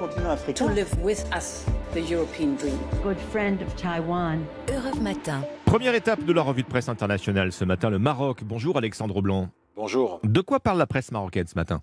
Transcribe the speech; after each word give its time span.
continent 0.00 0.30
africain. 0.30 0.66
To 0.66 0.72
live 0.72 0.90
with 1.02 1.24
us, 1.36 1.64
the 1.92 2.00
European 2.00 2.56
dream. 2.56 2.78
Good 3.02 3.18
friend 3.30 3.60
of 3.62 3.76
Taiwan. 3.76 4.44
Europe 4.68 5.00
Matin. 5.00 5.42
Première 5.66 5.94
étape 5.94 6.24
de 6.24 6.32
la 6.32 6.42
revue 6.42 6.62
de 6.62 6.68
presse 6.68 6.88
internationale 6.88 7.52
ce 7.52 7.64
matin, 7.64 7.90
le 7.90 7.98
Maroc. 7.98 8.42
Bonjour 8.42 8.76
Alexandre 8.78 9.20
Blanc. 9.20 9.50
Bonjour. 9.76 10.20
De 10.24 10.40
quoi 10.40 10.58
parle 10.58 10.78
la 10.78 10.86
presse 10.86 11.12
marocaine 11.12 11.46
ce 11.46 11.54
matin? 11.54 11.82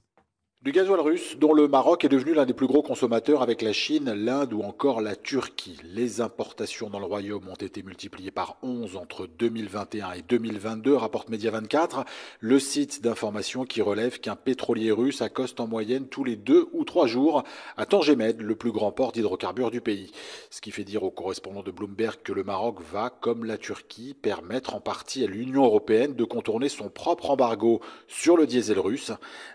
Du 0.64 0.72
gasoil 0.72 1.00
russe, 1.00 1.38
dont 1.38 1.54
le 1.54 1.68
Maroc 1.68 2.04
est 2.04 2.10
devenu 2.10 2.34
l'un 2.34 2.48
des 2.48 2.54
plus 2.54 2.66
gros 2.66 2.82
consommateurs 2.82 3.44
avec 3.44 3.62
la 3.62 3.74
Chine, 3.74 4.12
l'Inde 4.12 4.54
ou 4.54 4.64
encore 4.64 5.02
la 5.02 5.16
Turquie. 5.16 5.78
Les 5.84 6.20
importations 6.20 6.90
dans 6.90 6.98
le 6.98 7.06
royaume 7.06 7.48
ont 7.48 7.54
été 7.54 7.84
multipliées 7.84 8.32
par 8.32 8.58
11 8.64 8.98
entre 8.98 9.28
2021 9.28 10.14
et 10.14 10.24
2022, 10.24 10.96
rapporte 10.96 11.30
Média 11.30 11.52
24, 11.52 12.06
le 12.40 12.60
site 12.60 13.04
d'information 13.04 13.66
qui 13.66 13.84
relève 13.84 14.20
qu'un 14.20 14.36
pétrolier 14.36 14.92
russe 14.92 15.22
accoste 15.22 15.60
en 15.60 15.68
moyenne 15.68 16.08
tous 16.08 16.24
les 16.24 16.36
deux 16.36 16.68
ou 16.74 16.86
trois 16.86 17.06
jours 17.06 17.44
à 17.78 17.86
Tangemed, 17.86 18.42
le 18.42 18.56
plus 18.56 18.72
grand 18.72 18.92
port 18.92 19.12
d'hydrocarbures 19.12 19.70
du 19.70 19.80
pays. 19.80 20.12
Ce 20.50 20.60
qui 20.60 20.72
fait 20.72 20.84
dire 20.84 21.04
au 21.04 21.12
correspondant 21.12 21.62
de 21.62 21.72
Bloomberg 21.72 22.18
que 22.24 22.34
le 22.34 22.44
Maroc 22.44 22.82
va, 22.92 23.12
comme 23.12 23.46
la 23.46 23.60
Turquie, 23.60 24.16
permettre 24.16 24.74
en 24.74 24.82
partie 24.82 25.24
à 25.24 25.28
l'Union 25.28 25.66
européenne 25.66 26.16
de 26.16 26.24
contourner 26.24 26.68
son 26.68 26.90
propre 26.90 27.30
embargo 27.30 27.80
sur 28.08 28.36
le 28.36 28.48
diesel 28.48 28.80
russe. 28.80 29.12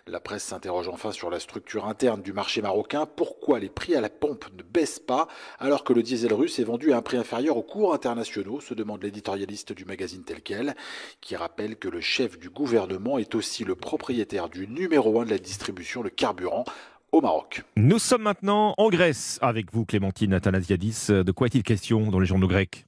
La 0.06 0.20
presse 0.20 0.44
s'interroge 0.44 0.91
enfin 0.92 1.10
sur 1.10 1.30
la 1.30 1.40
structure 1.40 1.86
interne 1.86 2.22
du 2.22 2.32
marché 2.32 2.62
marocain, 2.62 3.06
pourquoi 3.06 3.58
les 3.58 3.70
prix 3.70 3.96
à 3.96 4.00
la 4.00 4.10
pompe 4.10 4.44
ne 4.56 4.62
baissent 4.62 5.00
pas 5.00 5.26
alors 5.58 5.84
que 5.84 5.92
le 5.92 6.02
diesel 6.02 6.32
russe 6.34 6.58
est 6.58 6.64
vendu 6.64 6.92
à 6.92 6.98
un 6.98 7.02
prix 7.02 7.16
inférieur 7.16 7.56
aux 7.56 7.62
cours 7.62 7.94
internationaux, 7.94 8.60
se 8.60 8.74
demande 8.74 9.02
l'éditorialiste 9.02 9.72
du 9.72 9.84
magazine 9.84 10.22
tel 10.22 10.42
quel, 10.42 10.76
qui 11.20 11.34
rappelle 11.34 11.76
que 11.76 11.88
le 11.88 12.00
chef 12.00 12.38
du 12.38 12.50
gouvernement 12.50 13.18
est 13.18 13.34
aussi 13.34 13.64
le 13.64 13.74
propriétaire 13.74 14.48
du 14.48 14.68
numéro 14.68 15.20
1 15.20 15.24
de 15.24 15.30
la 15.30 15.38
distribution, 15.38 16.02
le 16.02 16.10
carburant, 16.10 16.64
au 17.12 17.20
Maroc. 17.20 17.62
Nous 17.76 17.98
sommes 17.98 18.22
maintenant 18.22 18.74
en 18.78 18.88
Grèce 18.88 19.38
avec 19.42 19.72
vous, 19.72 19.84
Clémentine 19.84 20.32
Athanasiadis. 20.32 21.08
De 21.08 21.32
quoi 21.32 21.46
est-il 21.46 21.62
question 21.62 22.10
dans 22.10 22.18
les 22.18 22.26
journaux 22.26 22.48
grecs? 22.48 22.86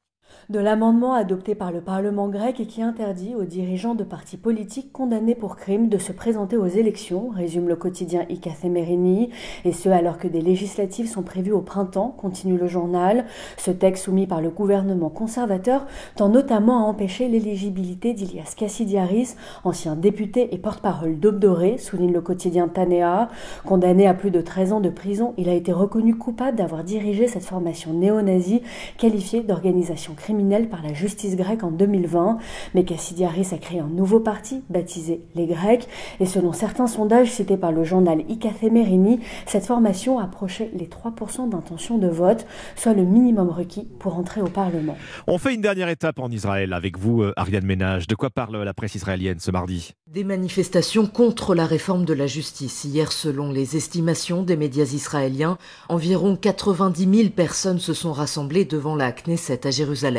De 0.50 0.58
l'amendement 0.58 1.14
adopté 1.14 1.54
par 1.54 1.72
le 1.72 1.80
Parlement 1.80 2.28
grec 2.28 2.60
et 2.60 2.66
qui 2.66 2.82
interdit 2.82 3.34
aux 3.34 3.44
dirigeants 3.44 3.94
de 3.94 4.04
partis 4.04 4.36
politiques 4.36 4.92
condamnés 4.92 5.34
pour 5.34 5.56
crime 5.56 5.88
de 5.88 5.96
se 5.96 6.12
présenter 6.12 6.56
aux 6.56 6.66
élections, 6.66 7.30
résume 7.34 7.68
le 7.68 7.76
quotidien 7.76 8.26
Ikathemerini, 8.28 9.30
et 9.64 9.72
ce 9.72 9.88
alors 9.88 10.18
que 10.18 10.28
des 10.28 10.42
législatives 10.42 11.08
sont 11.08 11.22
prévues 11.22 11.52
au 11.52 11.62
printemps, 11.62 12.14
continue 12.16 12.58
le 12.58 12.66
journal. 12.66 13.24
Ce 13.56 13.70
texte 13.70 14.04
soumis 14.04 14.26
par 14.26 14.42
le 14.42 14.50
gouvernement 14.50 15.08
conservateur 15.08 15.86
tend 16.16 16.28
notamment 16.28 16.84
à 16.84 16.88
empêcher 16.88 17.28
l'éligibilité 17.28 18.12
d'Ilias 18.12 18.54
Kassidiaris, 18.56 19.36
ancien 19.64 19.96
député 19.96 20.54
et 20.54 20.58
porte-parole 20.58 21.18
d'Obdoré, 21.18 21.78
souligne 21.78 22.12
le 22.12 22.20
quotidien 22.20 22.68
Tanea. 22.68 23.30
Condamné 23.64 24.06
à 24.06 24.14
plus 24.14 24.30
de 24.30 24.42
13 24.42 24.72
ans 24.72 24.80
de 24.80 24.90
prison, 24.90 25.32
il 25.38 25.48
a 25.48 25.54
été 25.54 25.72
reconnu 25.72 26.16
coupable 26.16 26.58
d'avoir 26.58 26.84
dirigé 26.84 27.28
cette 27.28 27.44
formation 27.44 27.94
néo-nazie 27.94 28.62
qualifiée 28.98 29.40
d'organisation 29.40 30.12
criminelle 30.14 30.23
par 30.70 30.82
la 30.82 30.94
justice 30.94 31.36
grecque 31.36 31.64
en 31.64 31.70
2020. 31.70 32.38
Mais 32.74 32.84
Kassidiaris 32.84 33.48
a 33.52 33.58
créé 33.58 33.80
un 33.80 33.88
nouveau 33.88 34.20
parti 34.20 34.62
baptisé 34.70 35.20
les 35.34 35.46
Grecs 35.46 35.86
et 36.20 36.26
selon 36.26 36.52
certains 36.52 36.86
sondages 36.86 37.30
cités 37.30 37.56
par 37.56 37.72
le 37.72 37.84
journal 37.84 38.22
Ikathemerini, 38.28 39.20
cette 39.46 39.66
formation 39.66 40.18
approchait 40.18 40.70
les 40.74 40.86
3% 40.86 41.50
d'intention 41.50 41.98
de 41.98 42.08
vote, 42.08 42.46
soit 42.76 42.94
le 42.94 43.04
minimum 43.04 43.50
requis 43.50 43.86
pour 43.98 44.16
entrer 44.16 44.40
au 44.40 44.48
Parlement. 44.48 44.96
On 45.26 45.38
fait 45.38 45.54
une 45.54 45.60
dernière 45.60 45.88
étape 45.88 46.18
en 46.18 46.30
Israël 46.30 46.72
avec 46.72 46.98
vous, 46.98 47.22
euh, 47.22 47.32
Ariane 47.36 47.66
Ménage. 47.66 48.06
De 48.06 48.14
quoi 48.14 48.30
parle 48.30 48.62
la 48.62 48.74
presse 48.74 48.94
israélienne 48.94 49.40
ce 49.40 49.50
mardi? 49.50 49.92
Des 50.06 50.24
manifestations 50.24 51.06
contre 51.06 51.54
la 51.54 51.66
réforme 51.66 52.04
de 52.04 52.14
la 52.14 52.26
justice. 52.26 52.84
Hier, 52.84 53.12
selon 53.12 53.50
les 53.50 53.76
estimations 53.76 54.42
des 54.42 54.56
médias 54.56 54.84
israéliens, 54.84 55.58
environ 55.88 56.36
90 56.36 57.16
000 57.16 57.30
personnes 57.30 57.80
se 57.80 57.92
sont 57.92 58.12
rassemblées 58.12 58.64
devant 58.64 58.96
la 58.96 59.12
Knesset 59.12 59.66
à 59.66 59.70
Jérusalem. 59.70 60.13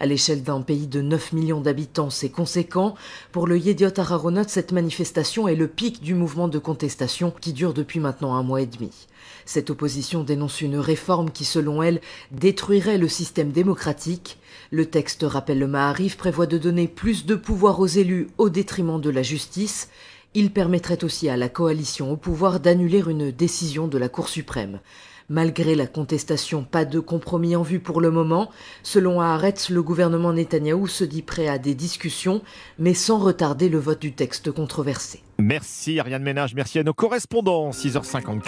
À 0.00 0.06
l'échelle 0.06 0.42
d'un 0.42 0.60
pays 0.62 0.86
de 0.86 1.00
9 1.00 1.32
millions 1.32 1.60
d'habitants, 1.60 2.10
c'est 2.10 2.30
conséquent. 2.30 2.94
Pour 3.30 3.46
le 3.46 3.58
Yediot 3.58 3.98
Aharonot, 3.98 4.44
cette 4.48 4.72
manifestation 4.72 5.48
est 5.48 5.54
le 5.54 5.68
pic 5.68 6.02
du 6.02 6.14
mouvement 6.14 6.48
de 6.48 6.58
contestation 6.58 7.32
qui 7.40 7.52
dure 7.52 7.74
depuis 7.74 8.00
maintenant 8.00 8.34
un 8.34 8.42
mois 8.42 8.62
et 8.62 8.66
demi. 8.66 9.06
Cette 9.44 9.70
opposition 9.70 10.24
dénonce 10.24 10.60
une 10.60 10.76
réforme 10.76 11.30
qui, 11.30 11.44
selon 11.44 11.82
elle, 11.82 12.00
détruirait 12.30 12.98
le 12.98 13.08
système 13.08 13.50
démocratique. 13.50 14.38
Le 14.70 14.86
texte, 14.86 15.24
rappelle 15.26 15.58
le 15.58 15.66
Maharif, 15.66 16.16
prévoit 16.16 16.46
de 16.46 16.58
donner 16.58 16.88
plus 16.88 17.26
de 17.26 17.34
pouvoir 17.34 17.80
aux 17.80 17.86
élus 17.86 18.28
au 18.38 18.48
détriment 18.48 19.00
de 19.00 19.10
la 19.10 19.22
justice. 19.22 19.88
Il 20.34 20.50
permettrait 20.50 21.04
aussi 21.04 21.28
à 21.28 21.36
la 21.36 21.50
coalition 21.50 22.10
au 22.10 22.16
pouvoir 22.16 22.58
d'annuler 22.58 23.02
une 23.06 23.30
décision 23.30 23.86
de 23.86 23.98
la 23.98 24.08
Cour 24.08 24.30
suprême. 24.30 24.80
Malgré 25.28 25.74
la 25.74 25.86
contestation, 25.86 26.64
pas 26.64 26.86
de 26.86 27.00
compromis 27.00 27.54
en 27.54 27.62
vue 27.62 27.80
pour 27.80 28.00
le 28.00 28.10
moment. 28.10 28.50
Selon 28.82 29.20
Haaretz, 29.20 29.68
le 29.68 29.82
gouvernement 29.82 30.32
Netanyahou 30.32 30.86
se 30.86 31.04
dit 31.04 31.22
prêt 31.22 31.48
à 31.48 31.58
des 31.58 31.74
discussions, 31.74 32.40
mais 32.78 32.94
sans 32.94 33.18
retarder 33.18 33.68
le 33.68 33.78
vote 33.78 34.00
du 34.00 34.12
texte 34.12 34.50
controversé. 34.50 35.22
Merci 35.38 35.98
Ariane 36.00 36.22
Ménage, 36.22 36.54
merci 36.54 36.78
à 36.78 36.82
nos 36.82 36.94
correspondants. 36.94 37.70
6h54. 37.70 38.40